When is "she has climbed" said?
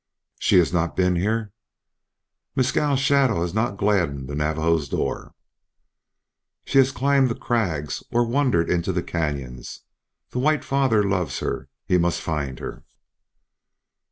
6.65-7.29